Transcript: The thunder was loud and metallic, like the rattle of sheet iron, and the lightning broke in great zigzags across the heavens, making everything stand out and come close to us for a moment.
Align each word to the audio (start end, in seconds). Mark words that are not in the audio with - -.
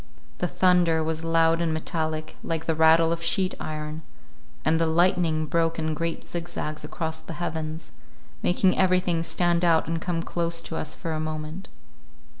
The 0.39 0.47
thunder 0.47 1.03
was 1.03 1.23
loud 1.23 1.61
and 1.61 1.71
metallic, 1.75 2.35
like 2.43 2.65
the 2.65 2.73
rattle 2.73 3.11
of 3.11 3.21
sheet 3.21 3.53
iron, 3.59 4.01
and 4.65 4.79
the 4.81 4.87
lightning 4.87 5.45
broke 5.45 5.77
in 5.77 5.93
great 5.93 6.25
zigzags 6.27 6.83
across 6.83 7.19
the 7.19 7.33
heavens, 7.33 7.91
making 8.41 8.79
everything 8.79 9.21
stand 9.21 9.63
out 9.63 9.87
and 9.87 10.01
come 10.01 10.23
close 10.23 10.59
to 10.61 10.75
us 10.75 10.95
for 10.95 11.13
a 11.13 11.19
moment. 11.19 11.67